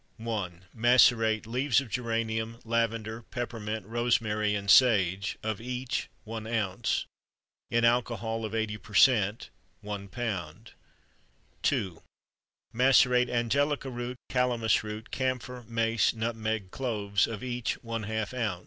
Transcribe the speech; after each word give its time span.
Macerate: 0.73 1.45
Leaves 1.45 1.79
of 1.79 1.87
geranium, 1.91 2.59
lavender, 2.65 3.21
peppermint, 3.21 3.85
rosemary, 3.85 4.55
and 4.55 4.67
sage, 4.71 5.37
of 5.43 5.61
each 5.61 6.09
1 6.23 6.47
oz. 6.47 7.05
In 7.69 7.85
alcohol 7.85 8.43
of 8.43 8.53
80% 8.53 9.49
1 9.81 10.09
lb. 10.09 10.69
2. 11.61 12.01
Macerate: 12.73 13.29
Angelica 13.29 13.91
root, 13.91 14.17
calamus 14.27 14.81
root, 14.83 15.11
camphor, 15.11 15.65
mace, 15.67 16.15
nutmeg, 16.15 16.71
cloves, 16.71 17.27
of 17.27 17.43
each 17.43 17.79
½ 17.83 18.33
oz. 18.33 18.59